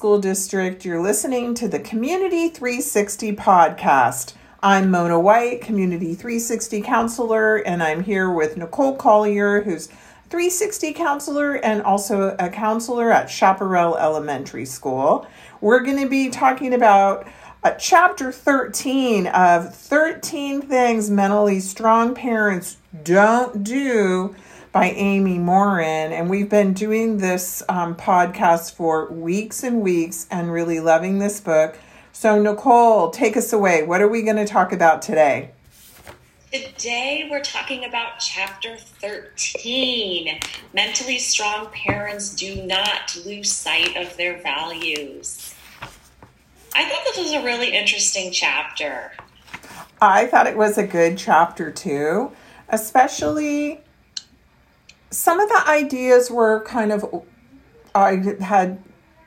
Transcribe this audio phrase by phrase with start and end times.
[0.00, 0.82] School District.
[0.82, 4.32] You're listening to the Community 360 podcast.
[4.62, 9.88] I'm Mona White, Community 360 counselor, and I'm here with Nicole Collier, who's
[10.30, 15.26] 360 counselor and also a counselor at Chaparral Elementary School.
[15.60, 17.28] We're going to be talking about
[17.62, 24.34] uh, chapter 13 of 13 things mentally strong parents don't do
[24.72, 26.12] by Amy Morin.
[26.12, 31.40] And we've been doing this um, podcast for weeks and weeks and really loving this
[31.40, 31.78] book.
[32.12, 33.82] So, Nicole, take us away.
[33.82, 35.52] What are we going to talk about today?
[36.52, 40.40] Today, we're talking about chapter 13
[40.74, 45.54] Mentally Strong Parents Do Not Lose Sight of Their Values.
[46.74, 49.12] I thought this was a really interesting chapter.
[50.00, 52.32] I thought it was a good chapter too,
[52.68, 53.80] especially
[55.10, 57.24] some of the ideas were kind of
[57.94, 58.82] I had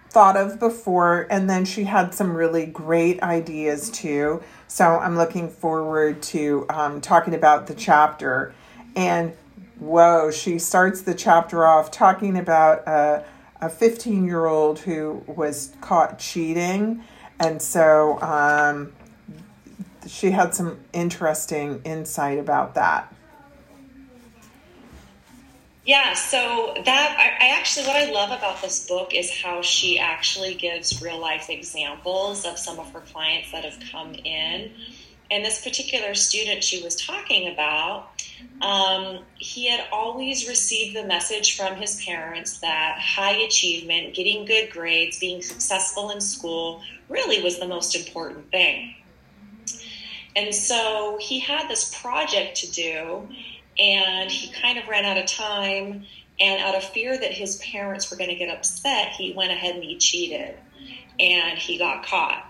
[0.10, 4.42] thought of before, and then she had some really great ideas too.
[4.68, 8.54] So I'm looking forward to um, talking about the chapter.
[8.96, 9.34] And
[9.80, 13.26] whoa, she starts the chapter off talking about a,
[13.60, 17.04] a 15 year old who was caught cheating.
[17.40, 18.94] And so um,
[20.08, 23.14] she had some interesting insight about that.
[25.86, 30.00] Yeah, so that I, I, actually what I love about this book is how she
[30.00, 34.72] actually gives real life examples of some of her clients that have come in.
[35.30, 38.12] And this particular student she was talking about,
[38.62, 44.70] um, he had always received the message from his parents that high achievement, getting good
[44.70, 48.96] grades, being successful in school really was the most important thing.
[50.36, 53.28] And so he had this project to do
[53.80, 56.06] and he kind of ran out of time.
[56.40, 59.76] And out of fear that his parents were going to get upset, he went ahead
[59.76, 60.58] and he cheated
[61.20, 62.44] and he got caught.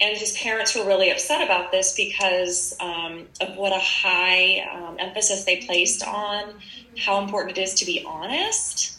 [0.00, 4.96] And his parents were really upset about this because um, of what a high um,
[4.98, 6.54] emphasis they placed on
[6.96, 8.96] how important it is to be honest.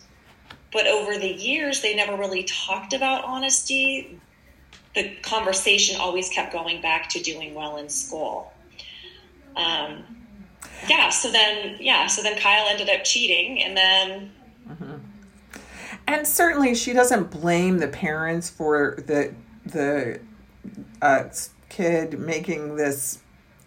[0.71, 4.19] But over the years, they never really talked about honesty.
[4.95, 8.53] The conversation always kept going back to doing well in school.
[9.55, 10.03] Um,
[10.89, 14.31] yeah, so then yeah, so then Kyle ended up cheating, and then.
[14.69, 14.95] Mm-hmm.
[16.07, 19.33] And certainly, she doesn't blame the parents for the
[19.65, 20.19] the
[21.01, 21.23] uh,
[21.69, 23.19] kid making this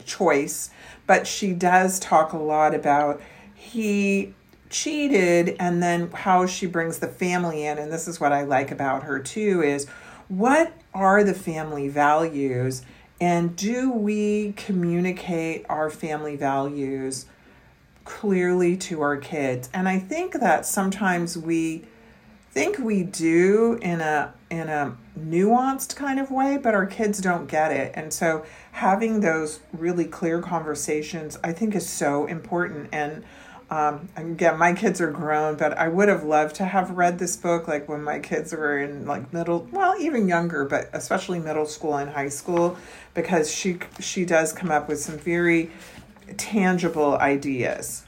[0.05, 0.71] choice,
[1.07, 3.21] but she does talk a lot about
[3.55, 4.35] he
[4.71, 8.73] cheated and then how she brings the family in and this is what I like
[8.73, 9.87] about her too is
[10.27, 12.83] what are the family values
[13.21, 17.27] and do we communicate our family values
[18.05, 19.69] clearly to our kids?
[19.73, 21.85] And I think that sometimes we
[22.51, 27.49] think we do in a in a nuanced kind of way, but our kids don't
[27.49, 27.93] get it.
[27.95, 33.25] And so having those really clear conversations I think is so important and
[33.75, 37.37] um, again, my kids are grown, but I would have loved to have read this
[37.37, 41.67] book like when my kids were in like middle, well, even younger, but especially middle
[41.67, 42.77] school and high school,
[43.15, 45.73] because she she does come up with some very
[46.37, 48.05] tangible ideas.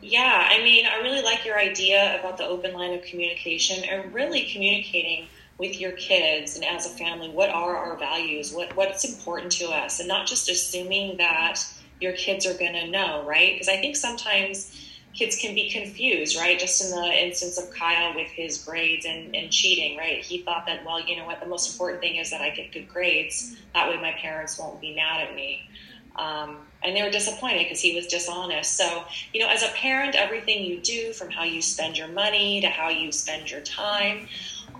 [0.00, 4.14] Yeah, I mean, I really like your idea about the open line of communication and
[4.14, 5.26] really communicating
[5.58, 9.66] with your kids and as a family what are our values, what what's important to
[9.66, 11.62] us, and not just assuming that
[12.00, 13.52] your kids are going to know, right?
[13.54, 14.74] Because I think sometimes
[15.12, 16.58] kids can be confused, right?
[16.58, 20.24] Just in the instance of Kyle with his grades and, and cheating, right?
[20.24, 22.72] He thought that, well, you know what, the most important thing is that I get
[22.72, 23.56] good grades.
[23.74, 25.68] That way my parents won't be mad at me.
[26.16, 28.76] Um, and they were disappointed because he was dishonest.
[28.76, 32.60] So, you know, as a parent, everything you do from how you spend your money
[32.60, 34.26] to how you spend your time,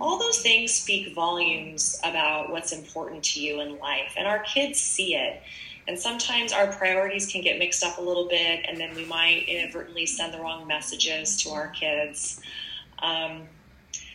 [0.01, 4.15] all those things speak volumes about what's important to you in life.
[4.17, 5.43] And our kids see it.
[5.87, 9.49] And sometimes our priorities can get mixed up a little bit, and then we might
[9.49, 12.41] inadvertently send the wrong messages to our kids.
[13.01, 13.43] Um,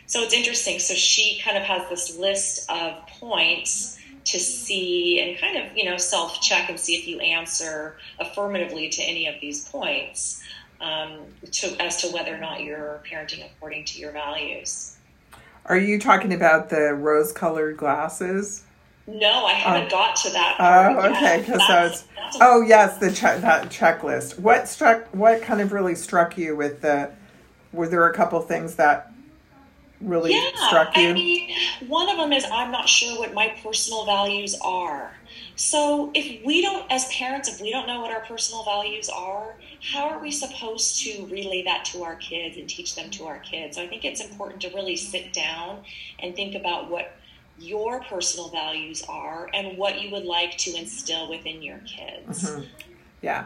[0.06, 0.80] so it's interesting.
[0.80, 5.86] So she kind of has this list of points to see and kind of, you
[5.86, 10.44] know, self check and see if you answer affirmatively to any of these points
[10.82, 11.20] um,
[11.52, 14.95] to, as to whether or not you're parenting according to your values.
[15.66, 18.64] Are you talking about the rose colored glasses?
[19.08, 20.58] No, I haven't uh, got to that.
[20.58, 21.40] Part Oh, okay.
[21.40, 22.04] Because that's,
[22.42, 24.40] oh yes, the che- that checklist.
[24.40, 25.08] What struck?
[25.14, 27.12] What kind of really struck you with the?
[27.72, 29.12] Were there a couple things that
[30.02, 31.10] really yeah, struck you?
[31.10, 31.56] I mean,
[31.88, 35.12] one of them is I'm not sure what my personal values are.
[35.56, 39.56] So if we don't, as parents, if we don't know what our personal values are,
[39.82, 43.40] how are we supposed to relay that to our kids and teach them to our
[43.40, 43.78] kids?
[43.78, 45.84] So I think it's important to really sit down
[46.20, 47.18] and think about what
[47.58, 52.50] your personal values are and what you would like to instill within your kids.
[52.50, 52.64] Mm-hmm.
[53.22, 53.46] Yeah.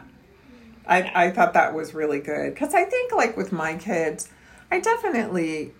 [0.87, 4.29] I, I thought that was really good because I think, like with my kids,
[4.71, 5.73] I definitely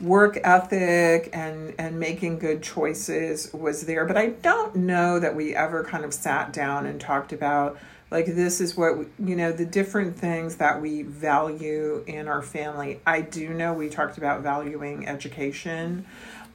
[0.00, 5.54] work ethic and and making good choices was there but i don't know that we
[5.54, 7.78] ever kind of sat down and talked about
[8.10, 12.42] like this is what we, you know the different things that we value in our
[12.42, 13.00] family.
[13.04, 16.06] I do know we talked about valuing education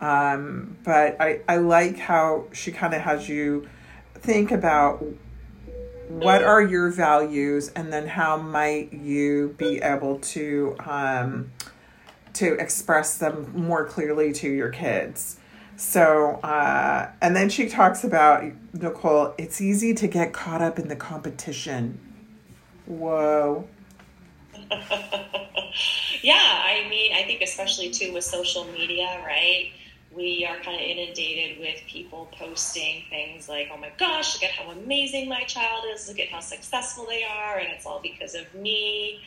[0.02, 3.68] um, but I, I like how she kind of has you
[4.16, 5.04] think about
[6.08, 11.52] what are your values and then how might you be able to um,
[12.34, 15.40] to express them more clearly to your kids.
[15.76, 18.44] So uh, and then she talks about
[18.74, 22.00] nicole it's easy to get caught up in the competition.
[22.86, 23.68] Whoa.
[26.22, 29.72] Yeah i mean i think especially too with social media right?
[30.12, 34.52] We are kind of inundated with people posting things like, oh my gosh, look at
[34.52, 38.34] how amazing my child is, look at how successful they are, and it's all because
[38.34, 39.22] of me.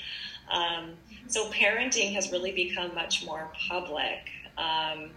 [0.50, 0.94] Um,
[1.26, 4.28] so parenting has really become much more public.
[4.58, 5.10] Um,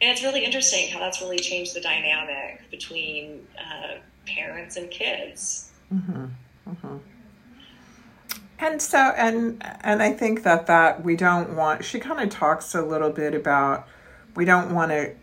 [0.00, 5.70] and it's really interesting how that's really changed the dynamic between uh, parents and kids.
[5.92, 6.26] Mm-hmm.
[6.68, 6.96] Mm-hmm.
[8.58, 11.84] And so, and and I think that that we don't want.
[11.84, 13.86] She kind of talks a little bit about
[14.36, 15.14] we don't want to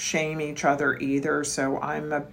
[0.00, 1.44] shame each other either.
[1.44, 2.24] So I'm a,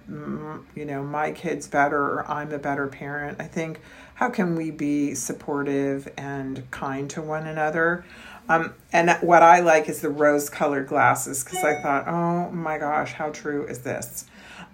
[0.74, 3.40] you know, my kid's better or I'm a better parent.
[3.40, 3.80] I think
[4.14, 8.04] how can we be supportive and kind to one another?
[8.48, 12.78] Um, and what I like is the rose colored glasses because I thought, oh my
[12.78, 14.24] gosh, how true is this?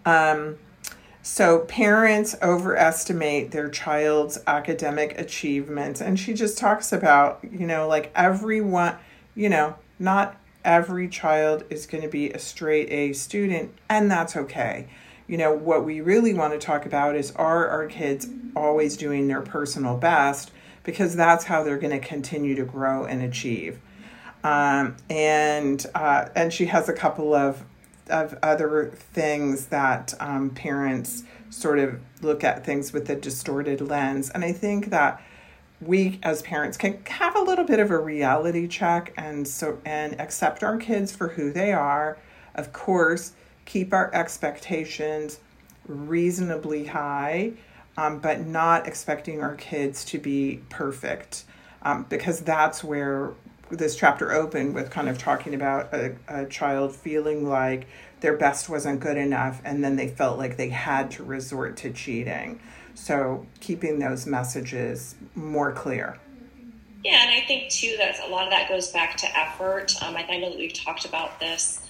[0.06, 0.56] Um,
[1.22, 6.00] so parents overestimate their child's academic achievements.
[6.00, 8.96] And she just talks about, you know, like everyone,
[9.34, 14.36] you know, not every child is going to be a straight A student, and that's
[14.36, 14.88] okay.
[15.26, 19.28] You know, what we really want to talk about is are our kids always doing
[19.28, 20.50] their personal best?
[20.82, 23.78] Because that's how they're going to continue to grow and achieve.
[24.42, 27.64] Um, and uh, and she has a couple of
[28.10, 34.28] of other things that um, parents sort of look at things with a distorted lens,
[34.30, 35.22] and I think that
[35.80, 40.18] we as parents can have a little bit of a reality check and so and
[40.20, 42.18] accept our kids for who they are.
[42.54, 43.32] Of course
[43.64, 45.40] keep our expectations
[45.86, 47.52] reasonably high
[47.96, 51.44] um, but not expecting our kids to be perfect
[51.82, 53.32] um, because that's where
[53.70, 57.86] this chapter opened with kind of talking about a, a child feeling like
[58.20, 61.90] their best wasn't good enough and then they felt like they had to resort to
[61.90, 62.60] cheating
[62.94, 66.18] so keeping those messages more clear.
[67.04, 69.92] Yeah, and I think too that a lot of that goes back to effort.
[70.02, 71.80] Um, I, I, know that we've talked about this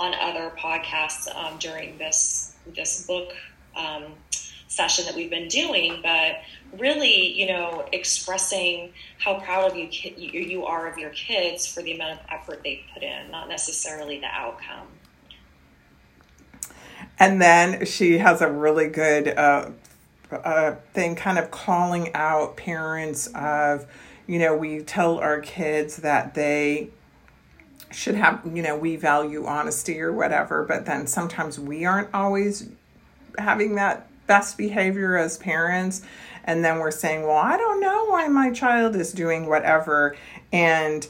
[0.00, 3.32] on other podcasts um, during this this book
[3.76, 4.04] um,
[4.66, 6.40] session that we've been doing, but
[6.76, 11.82] really, you know, expressing how proud of you you, you are of your kids for
[11.82, 14.88] the amount of effort they put in, not necessarily the outcome.
[17.18, 19.70] And then she has a really good uh,
[20.92, 23.86] thing kind of calling out parents of,
[24.26, 26.90] you know, we tell our kids that they
[27.90, 32.68] should have, you know, we value honesty or whatever, but then sometimes we aren't always
[33.38, 36.02] having that best behavior as parents.
[36.44, 40.16] And then we're saying, well, I don't know why my child is doing whatever.
[40.52, 41.06] And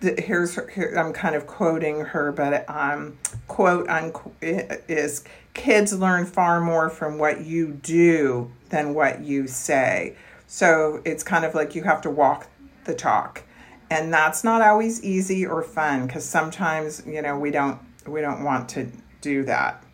[0.00, 5.24] here's here, I'm kind of quoting her, but um, quote unquote is
[5.54, 10.16] kids learn far more from what you do than what you say.
[10.48, 12.48] So it's kind of like you have to walk
[12.84, 13.44] the talk.
[13.90, 18.42] And that's not always easy or fun because sometimes, you know, we don't we don't
[18.42, 18.88] want to
[19.20, 19.84] do that.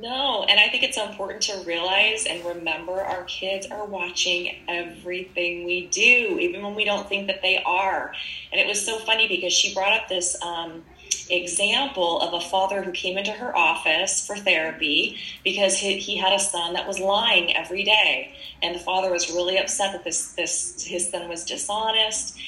[0.00, 5.64] No, and I think it's important to realize and remember our kids are watching everything
[5.64, 8.12] we do, even when we don't think that they are.
[8.52, 10.84] And it was so funny because she brought up this um,
[11.30, 16.32] example of a father who came into her office for therapy because he, he, had
[16.32, 18.32] a son that was lying every day.
[18.62, 22.38] And the father was really upset that this, this his son was dishonest.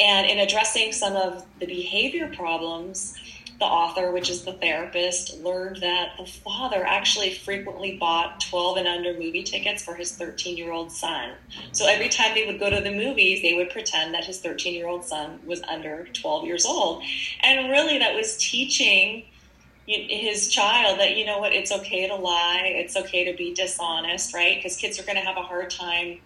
[0.00, 3.14] And in addressing some of the behavior problems
[3.64, 8.86] the author, which is the therapist, learned that the father actually frequently bought 12 and
[8.86, 11.30] under movie tickets for his 13 year old son.
[11.72, 14.74] So every time they would go to the movies, they would pretend that his 13
[14.74, 17.02] year old son was under 12 years old.
[17.42, 19.24] And really, that was teaching
[19.86, 24.34] his child that, you know what, it's okay to lie, it's okay to be dishonest,
[24.34, 24.56] right?
[24.56, 26.18] Because kids are going to have a hard time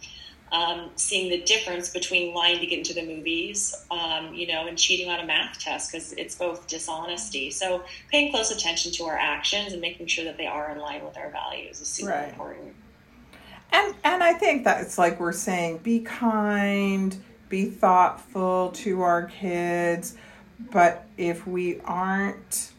[0.52, 4.78] um, seeing the difference between lying to get into the movies, um, you know, and
[4.78, 7.50] cheating on a math test because it's both dishonesty.
[7.50, 11.04] So paying close attention to our actions and making sure that they are in line
[11.04, 12.28] with our values is super right.
[12.28, 12.74] important.
[13.70, 17.16] And and I think that it's like we're saying, be kind,
[17.48, 20.16] be thoughtful to our kids,
[20.72, 22.72] but if we aren't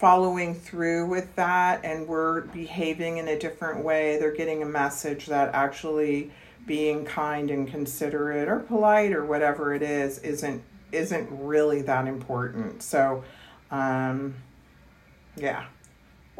[0.00, 5.26] following through with that and we're behaving in a different way, they're getting a message
[5.26, 6.30] that actually
[6.66, 12.82] being kind and considerate or polite or whatever it is isn't isn't really that important.
[12.82, 13.22] So
[13.70, 14.34] um
[15.36, 15.66] yeah.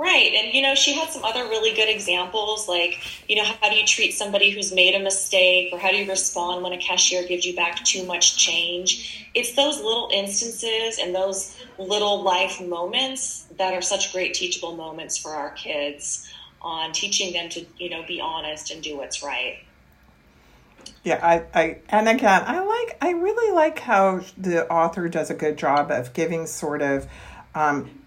[0.00, 0.33] Right.
[0.33, 3.76] And, you know, she had some other really good examples like, you know, how do
[3.76, 7.28] you treat somebody who's made a mistake or how do you respond when a cashier
[7.28, 9.28] gives you back too much change?
[9.35, 15.19] It's those little instances and those little life moments that are such great teachable moments
[15.19, 16.26] for our kids
[16.62, 19.59] on teaching them to, you know, be honest and do what's right.
[21.04, 25.35] Yeah, I, I, and again, I like, I really like how the author does a
[25.35, 27.07] good job of giving sort of
[27.54, 28.00] um,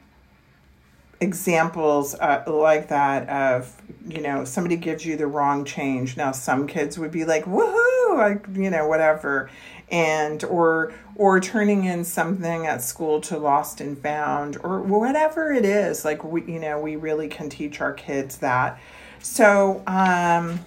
[1.23, 6.17] examples uh, like that of you know somebody gives you the wrong change.
[6.17, 9.49] Now some kids would be like woohoo like you know whatever.
[9.89, 15.65] And or or turning in something at school to lost and found or whatever it
[15.65, 16.03] is.
[16.03, 18.79] Like we you know we really can teach our kids that.
[19.19, 20.59] So um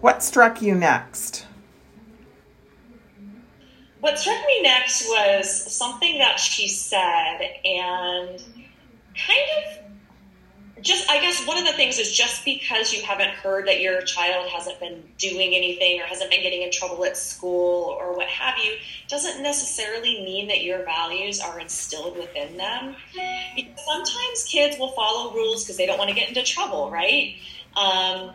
[0.00, 1.46] what struck you next?
[4.00, 8.42] What struck me next was something that she said and
[9.14, 9.79] kind of
[10.82, 14.00] just i guess one of the things is just because you haven't heard that your
[14.02, 18.28] child hasn't been doing anything or hasn't been getting in trouble at school or what
[18.28, 18.74] have you
[19.08, 22.94] doesn't necessarily mean that your values are instilled within them.
[23.56, 27.34] Because sometimes kids will follow rules because they don't want to get into trouble right?
[27.76, 28.32] Um,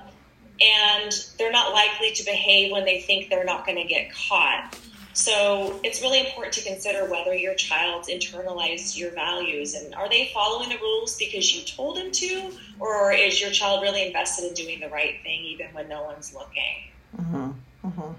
[0.61, 4.77] and they're not likely to behave when they think they're not going to get caught
[5.15, 10.29] so it's really important to consider whether your child's internalized your values and are they
[10.33, 14.53] following the rules because you told them to, or is your child really invested in
[14.53, 16.91] doing the right thing even when no one's looking?
[17.17, 17.51] Mm-hmm.
[17.87, 18.11] Mm-hmm.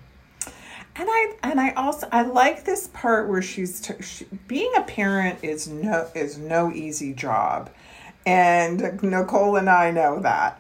[0.98, 4.82] And I and I also I like this part where she's t- she, being a
[4.82, 7.68] parent is no is no easy job,
[8.24, 10.58] and Nicole and I know that.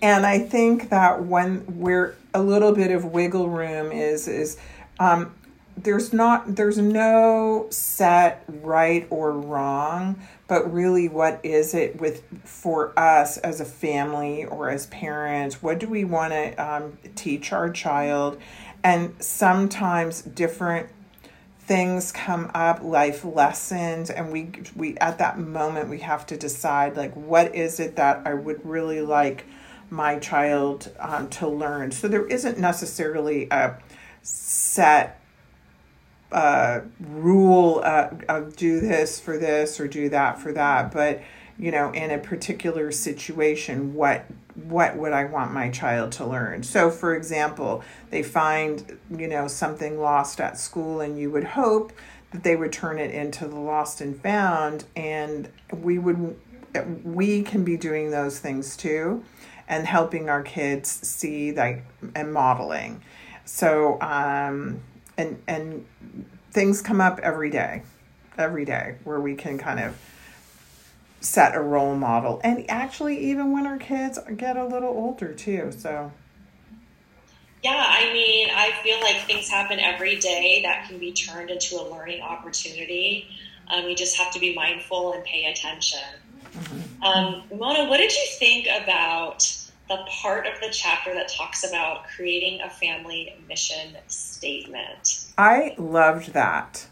[0.00, 4.56] And I think that when we're a little bit of wiggle room is is
[4.98, 5.34] um,
[5.76, 10.16] there's not there's no set right or wrong
[10.46, 15.62] but really what is it with for us as a family or as parents?
[15.62, 18.38] What do we want to um, teach our child?
[18.82, 20.90] And sometimes different
[21.60, 26.94] things come up life lessons and we we at that moment we have to decide
[26.94, 29.46] like what is it that i would really like
[29.90, 31.90] my child um, to learn?
[31.90, 33.78] So there isn't necessarily a
[34.22, 35.20] set
[36.32, 41.22] uh, rule uh, of do this for this or do that for that, but
[41.58, 46.62] you know, in a particular situation, what what would I want my child to learn?
[46.62, 51.92] So, for example, they find you know something lost at school, and you would hope
[52.32, 56.36] that they would turn it into the lost and found, and we would
[57.04, 59.24] we can be doing those things too,
[59.68, 61.84] and helping our kids see like
[62.16, 63.00] and modeling.
[63.44, 64.80] So, um,
[65.16, 65.86] and and
[66.50, 67.82] things come up every day,
[68.38, 69.96] every day where we can kind of
[71.20, 72.40] set a role model.
[72.44, 75.72] And actually, even when our kids get a little older, too.
[75.72, 76.12] So,
[77.62, 81.76] yeah, I mean, I feel like things happen every day that can be turned into
[81.76, 83.26] a learning opportunity.
[83.68, 85.98] Um, you just have to be mindful and pay attention.
[86.52, 87.02] Mm-hmm.
[87.02, 92.04] Um, Mona, what did you think about the part of the chapter that talks about
[92.08, 95.26] creating a family mission statement?
[95.36, 96.86] I loved that.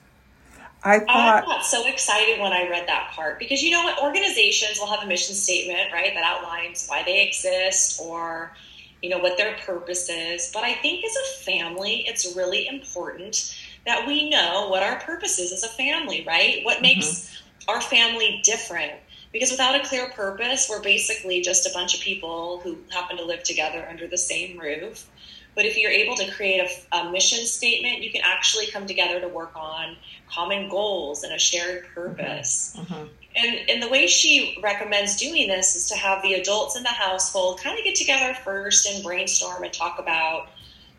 [0.84, 4.02] I thought I got so excited when I read that part because you know what
[4.02, 8.52] organizations will have a mission statement, right, that outlines why they exist or
[9.00, 10.50] you know what their purpose is.
[10.52, 13.56] But I think as a family, it's really important
[13.86, 16.64] that we know what our purpose is as a family, right?
[16.64, 17.70] What makes mm-hmm.
[17.70, 18.92] our family different?
[19.32, 23.24] Because without a clear purpose, we're basically just a bunch of people who happen to
[23.24, 25.08] live together under the same roof
[25.54, 26.60] But if you're able to create
[26.92, 29.96] a, a mission statement, you can actually come together to work on
[30.30, 32.76] common goals and a shared purpose.
[32.78, 33.06] Mm-hmm.
[33.34, 36.90] And, and the way she recommends doing this is to have the adults in the
[36.90, 40.48] household kind of get together first and brainstorm and talk about,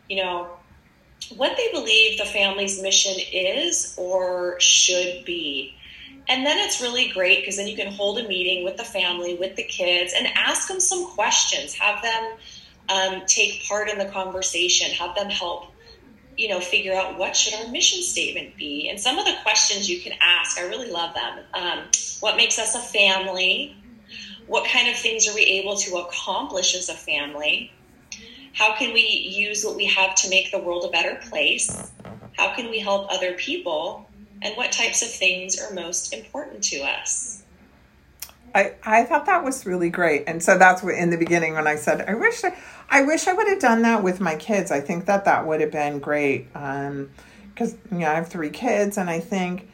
[0.08, 0.48] you know,
[1.36, 5.76] what they believe the family's mission is or should be.
[6.28, 9.34] And then it's really great because then you can hold a meeting with the family,
[9.34, 11.74] with the kids, and ask them some questions.
[11.74, 12.32] Have them
[12.88, 14.90] um, take part in the conversation.
[14.92, 15.66] Have them help,
[16.36, 18.88] you know, figure out what should our mission statement be.
[18.88, 21.40] And some of the questions you can ask, I really love them.
[21.52, 21.78] Um,
[22.20, 23.76] what makes us a family?
[24.46, 27.70] What kind of things are we able to accomplish as a family?
[28.54, 31.92] How can we use what we have to make the world a better place?
[32.36, 34.08] How can we help other people?
[34.42, 37.42] And what types of things are most important to us?
[38.54, 40.24] I, I thought that was really great.
[40.26, 42.56] And so that's what in the beginning when I said, I wish I,
[42.88, 44.70] I wish I would have done that with my kids.
[44.70, 46.48] I think that that would have been great.
[46.54, 47.10] Um,
[47.56, 49.68] cause you know, I have three kids and I think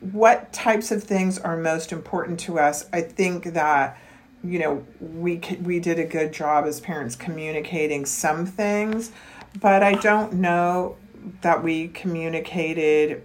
[0.00, 2.86] what types of things are most important to us.
[2.92, 3.96] I think that,
[4.42, 9.12] you know, we, we did a good job as parents communicating some things,
[9.60, 10.96] but I don't know
[11.42, 13.24] that we communicated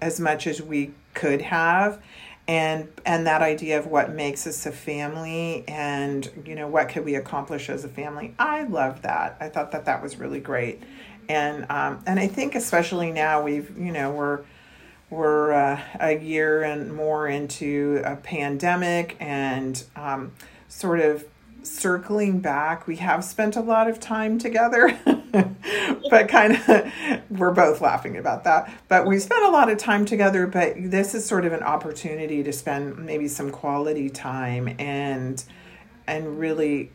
[0.00, 2.00] as much as we could have
[2.48, 7.04] and and that idea of what makes us a family and you know what could
[7.04, 8.34] we accomplish as a family.
[8.38, 9.36] I love that.
[9.40, 10.82] I thought that that was really great.
[11.28, 14.44] And um, and i think especially now we've you know we're
[15.10, 20.32] we're uh, a year and more into a pandemic and um,
[20.68, 21.24] sort of
[21.62, 22.86] circling back.
[22.86, 24.98] We have spent a lot of time together
[26.10, 26.92] but kind of
[27.30, 28.72] we're both laughing about that.
[28.88, 32.42] But we spent a lot of time together but this is sort of an opportunity
[32.42, 35.42] to spend maybe some quality time and
[36.06, 36.92] and really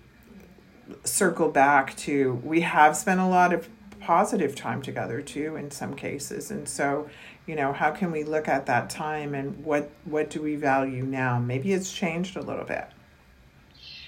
[1.04, 3.70] circle back to we have spent a lot of
[4.00, 6.52] positive time together too in some cases.
[6.52, 7.10] And so
[7.46, 11.04] you know how can we look at that time and what what do we value
[11.04, 11.40] now?
[11.40, 12.88] Maybe it's changed a little bit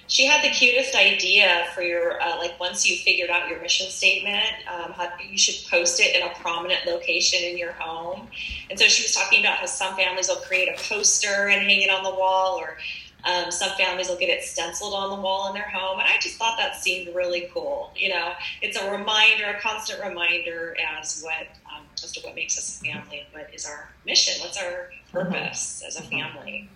[0.07, 3.89] she had the cutest idea for your uh, like once you figured out your mission
[3.89, 8.27] statement um, how, you should post it in a prominent location in your home.
[8.69, 11.81] And so she was talking about how some families will create a poster and hang
[11.81, 12.77] it on the wall or
[13.25, 15.99] um, some families will get it stenciled on the wall in their home.
[15.99, 18.33] And i just thought that seemed really cool you know?
[18.61, 22.85] It's a reminder a constant reminder as what um, as to what makes us a
[22.85, 25.87] family what is our mission what's our purpose mm-hmm.
[25.87, 26.69] as a family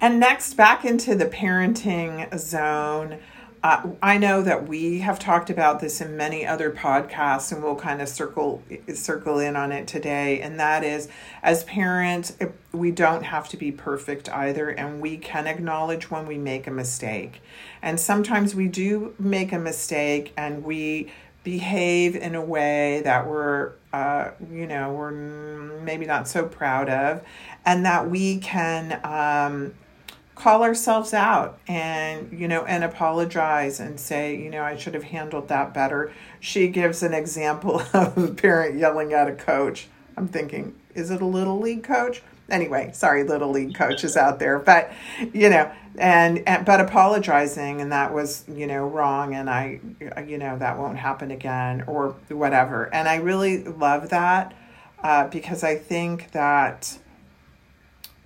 [0.00, 3.18] and next, back into the parenting zone.
[3.62, 7.76] Uh, I know that we have talked about this in many other podcasts, and we'll
[7.76, 8.62] kind of circle
[8.94, 10.40] circle in on it today.
[10.40, 11.08] And that is,
[11.42, 12.34] as parents,
[12.72, 16.70] we don't have to be perfect either, and we can acknowledge when we make a
[16.70, 17.42] mistake.
[17.82, 21.12] And sometimes we do make a mistake, and we
[21.44, 27.22] behave in a way that we're, uh, you know, we're maybe not so proud of,
[27.66, 28.98] and that we can.
[29.04, 29.74] Um,
[30.40, 35.04] call ourselves out and you know and apologize and say you know i should have
[35.04, 36.10] handled that better.
[36.40, 39.88] She gives an example of a parent yelling at a coach.
[40.16, 42.22] I'm thinking is it a little league coach?
[42.48, 44.90] Anyway sorry little league coaches out there but
[45.34, 49.78] you know and, and but apologizing and that was you know wrong and i
[50.26, 52.84] you know that won't happen again or whatever.
[52.94, 54.54] And i really love that
[55.02, 56.98] uh, because i think that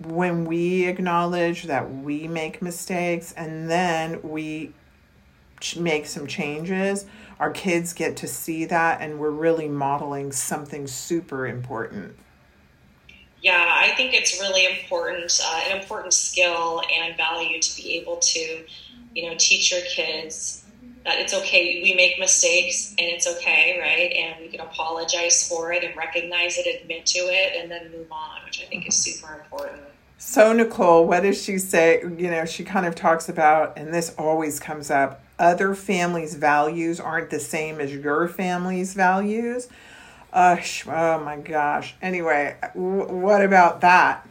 [0.00, 4.72] when we acknowledge that we make mistakes and then we
[5.76, 7.06] make some changes,
[7.38, 12.16] our kids get to see that and we're really modeling something super important.
[13.40, 18.16] Yeah, I think it's really important, uh, an important skill and value to be able
[18.16, 18.64] to,
[19.14, 20.63] you know, teach your kids
[21.04, 21.82] that it's okay.
[21.82, 24.12] We make mistakes and it's okay, right?
[24.12, 28.10] And we can apologize for it and recognize it, admit to it, and then move
[28.10, 29.82] on, which I think is super important.
[30.16, 32.00] So, Nicole, what does she say?
[32.00, 37.00] You know, she kind of talks about, and this always comes up other families' values
[37.00, 39.68] aren't the same as your family's values.
[40.32, 41.94] Uh, oh my gosh.
[42.00, 44.26] Anyway, w- what about that?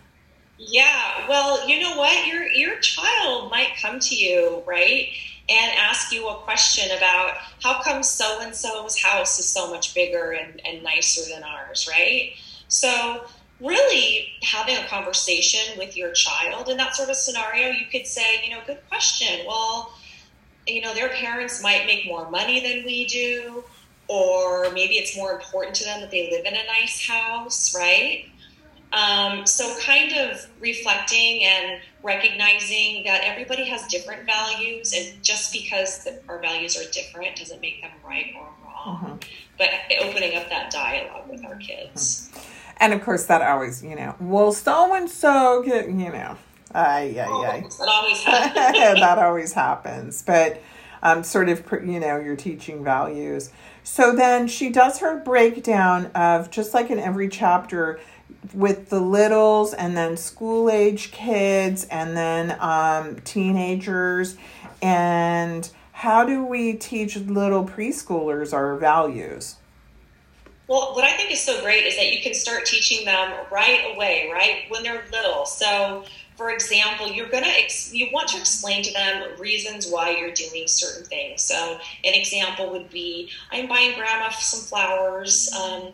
[0.58, 2.26] Yeah, well, you know what?
[2.26, 5.10] Your your child might come to you, right?
[5.50, 9.94] And ask you a question about how come so and so's house is so much
[9.94, 12.32] bigger and, and nicer than ours, right?
[12.70, 13.26] So
[13.60, 18.42] really having a conversation with your child in that sort of scenario, you could say,
[18.44, 19.46] you know, good question.
[19.46, 19.94] Well,
[20.66, 23.64] you know, their parents might make more money than we do,
[24.08, 28.26] or maybe it's more important to them that they live in a nice house, right?
[28.94, 36.08] Um, so, kind of reflecting and recognizing that everybody has different values, and just because
[36.30, 38.98] our values are different doesn't make them right or wrong.
[38.98, 39.16] Mm-hmm.
[39.58, 39.70] But
[40.02, 42.30] opening up that dialogue with our kids.
[42.32, 42.50] Mm-hmm.
[42.78, 46.38] And of course, that always, you know, well, so and so get, you know,
[46.74, 47.62] ay, ay, oh, ay.
[47.80, 49.00] That always happens.
[49.00, 50.22] that always happens.
[50.22, 50.62] But
[51.02, 53.52] um, sort of, you know, you're teaching values.
[53.84, 58.00] So then she does her breakdown of just like in every chapter
[58.54, 64.38] with the littles and then school age kids and then um, teenagers.
[64.82, 69.56] And how do we teach little preschoolers our values?
[70.68, 73.94] Well, what I think is so great is that you can start teaching them right
[73.94, 75.46] away, right when they're little.
[75.46, 76.06] So,
[76.38, 80.68] for example, you're gonna ex- you want to explain to them reasons why you're doing
[80.68, 81.42] certain things.
[81.42, 85.52] So, an example would be, I'm buying grandma some flowers.
[85.54, 85.92] Um,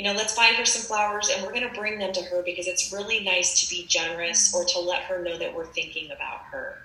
[0.00, 2.66] you know, let's buy her some flowers, and we're gonna bring them to her because
[2.66, 6.40] it's really nice to be generous or to let her know that we're thinking about
[6.50, 6.78] her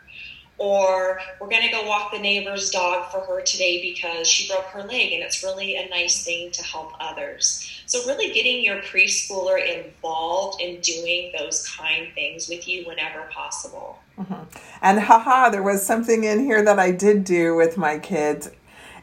[0.57, 4.65] or we're going to go walk the neighbor's dog for her today because she broke
[4.65, 7.69] her leg and it's really a nice thing to help others.
[7.85, 13.99] So, really getting your preschooler involved in doing those kind things with you whenever possible.
[14.17, 14.43] Mm-hmm.
[14.81, 18.49] And haha, there was something in here that I did do with my kids.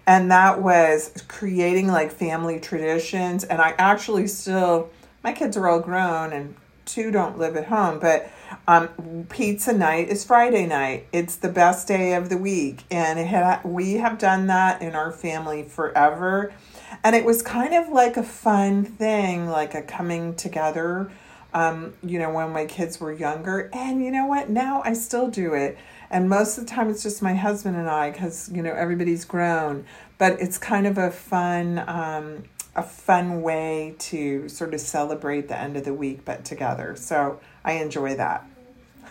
[0.06, 3.44] And that was creating like family traditions.
[3.44, 4.90] And I actually still,
[5.22, 8.30] my kids are all grown and two don't live at home, but
[8.66, 11.06] um, pizza night is Friday night.
[11.12, 15.12] It's the best day of the week, and had, we have done that in our
[15.12, 16.52] family forever.
[17.04, 21.10] And it was kind of like a fun thing, like a coming together.
[21.54, 24.48] Um, you know, when my kids were younger, and you know what?
[24.48, 25.78] Now I still do it,
[26.12, 29.24] and most of the time it's just my husband and I, because you know everybody's
[29.24, 29.84] grown.
[30.18, 31.82] But it's kind of a fun.
[31.86, 32.44] Um,
[32.74, 36.96] a fun way to sort of celebrate the end of the week, but together.
[36.96, 38.46] So I enjoy that.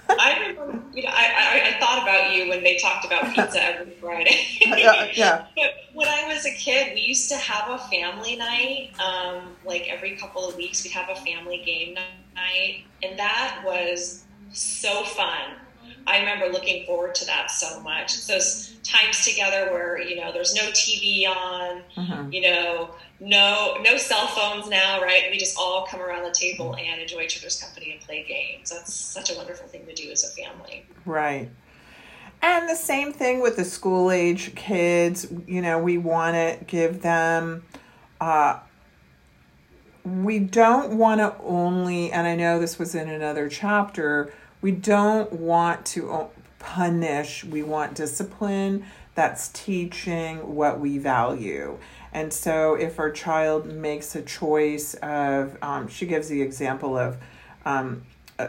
[0.09, 3.63] I remember, you know, I, I, I, thought about you when they talked about pizza
[3.63, 4.45] every Friday.
[4.59, 5.45] yeah, yeah.
[5.55, 8.91] But when I was a kid, we used to have a family night.
[8.99, 11.95] Um, like every couple of weeks, we'd have a family game
[12.35, 15.51] night, and that was so fun.
[16.07, 18.13] I remember looking forward to that so much.
[18.13, 22.31] It's those times together where you know there's no TV on, mm-hmm.
[22.31, 25.23] you know, no no cell phones now, right?
[25.31, 28.69] We just all come around the table and enjoy each other's company and play games.
[28.69, 30.85] That's such a wonderful thing to do as a family.
[31.05, 31.49] Right.
[32.41, 35.27] And the same thing with the school age kids.
[35.45, 37.63] You know, we want to give them.
[38.19, 38.59] Uh,
[40.03, 44.33] we don't want to only, and I know this was in another chapter.
[44.61, 47.43] We don't want to punish.
[47.43, 51.77] We want discipline that's teaching what we value.
[52.13, 57.17] And so, if our child makes a choice of, um, she gives the example of
[57.65, 58.03] um,
[58.37, 58.47] uh,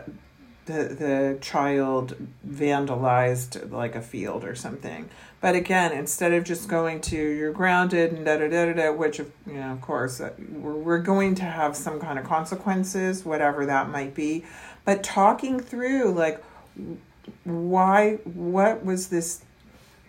[0.66, 2.16] the the child
[2.48, 5.08] vandalized like a field or something.
[5.40, 8.92] But again, instead of just going to you're grounded and da da da da, da
[8.92, 13.24] which of you know, of course, uh, we're going to have some kind of consequences,
[13.24, 14.44] whatever that might be.
[14.84, 16.42] But talking through like
[17.44, 19.44] why, what was this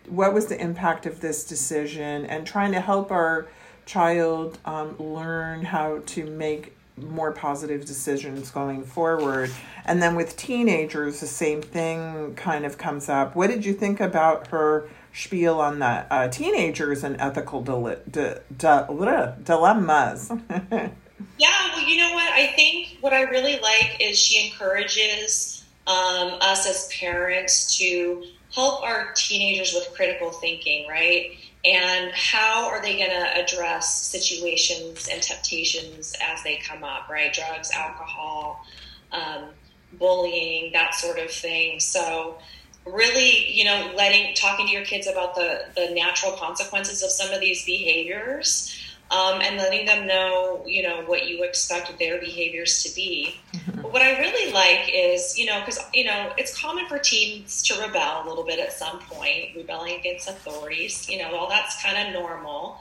[0.08, 3.48] what was the impact of this decision and trying to help our
[3.86, 9.50] child um, learn how to make more positive decisions going forward.
[9.86, 13.36] And then with teenagers, the same thing kind of comes up.
[13.36, 18.38] What did you think about her spiel on the uh, teenagers and ethical dile- di-
[18.56, 20.32] di- dilemmas?
[21.38, 22.32] yeah, well, you know what?
[22.32, 28.84] I think what I really like is she encourages um, us as parents to help
[28.84, 31.32] our teenagers with critical thinking, right?
[31.66, 37.34] And how are they going to address situations and temptations as they come up, right?
[37.34, 38.66] Drugs, alcohol,
[39.12, 39.46] um,
[39.94, 41.80] bullying, that sort of thing.
[41.80, 42.38] So,
[42.86, 47.34] really, you know, letting talking to your kids about the the natural consequences of some
[47.34, 48.78] of these behaviors
[49.12, 53.36] um, and letting them know, you know, what you expect their behaviors to be.
[53.54, 53.82] Mm-hmm.
[53.82, 57.62] But what I really like is, you know, because, you know, it's common for teens
[57.64, 61.82] to rebel a little bit at some point, rebelling against authorities, you know, all that's
[61.84, 62.80] kind of normal.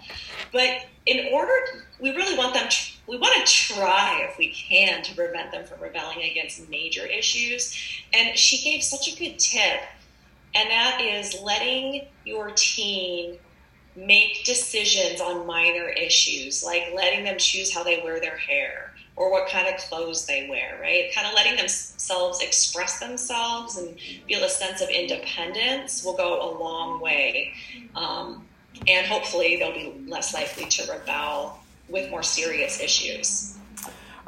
[0.53, 1.53] But in order,
[2.01, 5.65] we really want them, to, we want to try, if we can, to prevent them
[5.65, 7.77] from rebelling against major issues.
[8.15, 9.81] And she gave such a good tip,
[10.55, 13.39] and that is letting your teen
[13.95, 19.31] make decisions on minor issues, like letting them choose how they wear their hair or
[19.31, 21.13] what kind of clothes they wear, right?
[21.15, 26.51] Kind of letting themselves express themselves and feel a sense of independence will go a
[26.59, 27.53] long way.
[27.95, 28.47] Um,
[28.89, 33.59] and hopefully they'll be less likely to rebel with more serious issues.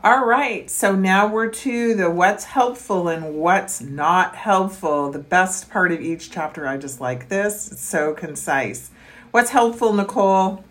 [0.03, 5.11] All right, so now we're to the what's helpful and what's not helpful.
[5.11, 7.73] The best part of each chapter, I just like this.
[7.73, 8.91] It's so concise.
[9.35, 10.63] What's helpful, Nicole?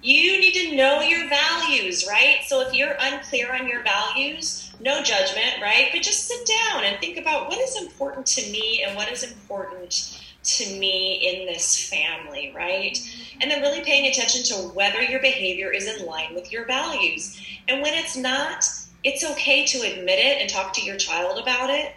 [0.00, 2.38] you need to know your values, right?
[2.46, 5.88] So if you're unclear on your values, no judgment, right?
[5.92, 9.24] But just sit down and think about what is important to me and what is
[9.24, 12.96] important to me in this family, right?
[13.40, 17.44] And then really paying attention to whether your behavior is in line with your values.
[17.66, 18.64] And when it's not,
[19.02, 21.92] it's okay to admit it and talk to your child about it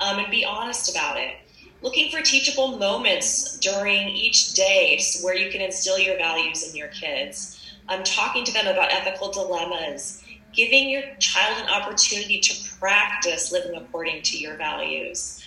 [0.00, 1.36] um, and be honest about it.
[1.82, 6.88] Looking for teachable moments during each day where you can instill your values in your
[6.88, 7.60] kids.
[7.88, 13.76] Um, talking to them about ethical dilemmas, giving your child an opportunity to practice living
[13.76, 15.45] according to your values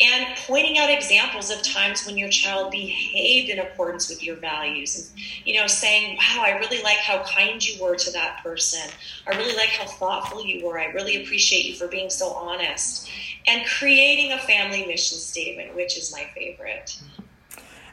[0.00, 4.96] and pointing out examples of times when your child behaved in accordance with your values.
[4.96, 8.90] And you know saying wow i really like how kind you were to that person.
[9.26, 10.78] I really like how thoughtful you were.
[10.78, 13.10] I really appreciate you for being so honest.
[13.46, 17.00] And creating a family mission statement which is my favorite.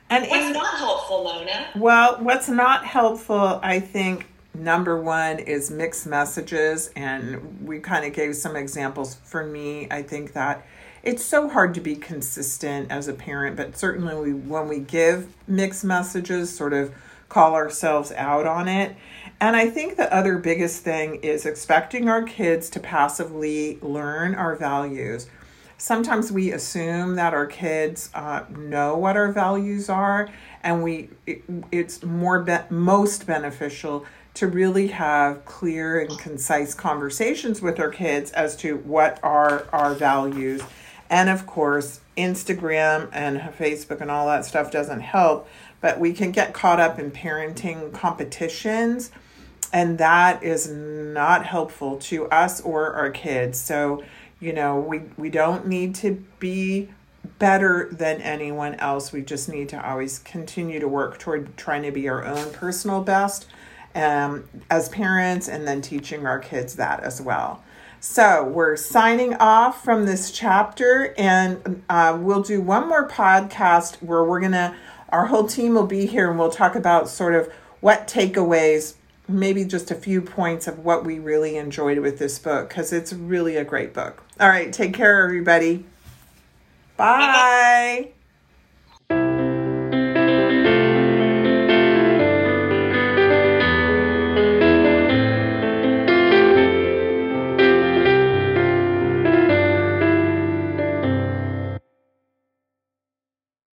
[0.09, 1.67] And what's not helpful mona?
[1.75, 6.91] Well what's not helpful i think number one is mixed messages.
[6.95, 9.15] And we kind of gave some examples.
[9.15, 10.65] For me i think that
[11.05, 15.33] it's so hard to be consistent as a parent, but certainly we, when we give
[15.47, 16.93] mixed messages, sort of
[17.29, 18.95] call ourselves out on it.
[19.39, 24.55] And I think the other biggest thing is expecting our kids to passively learn our
[24.55, 25.27] values.
[25.77, 30.29] Sometimes we assume that our kids uh, know what our values are,
[30.63, 37.61] and we it, it's more be- most beneficial to really have clear and concise conversations
[37.61, 40.61] with our kids as to what are our values
[41.09, 45.47] and of course, Instagram and Facebook and all that stuff doesn't help,
[45.81, 49.11] but we can get caught up in parenting competitions,
[49.71, 53.59] and that is not helpful to us or our kids.
[53.59, 54.03] So,
[54.39, 56.89] you know, we, we don't need to be
[57.39, 59.11] better than anyone else.
[59.11, 63.01] We just need to always continue to work toward trying to be our own personal
[63.01, 63.47] best
[63.93, 67.63] um, as parents and then teaching our kids that as well.
[68.07, 74.23] So we're signing off from this chapter, and uh, we'll do one more podcast where
[74.23, 74.75] we're gonna,
[75.09, 78.93] our whole team will be here, and we'll talk about sort of what takeaways,
[79.27, 83.11] maybe just a few points of what we really enjoyed with this book, because it's
[83.11, 84.23] really a great book.
[84.39, 85.83] All right, take care, everybody.
[86.97, 88.11] Bye.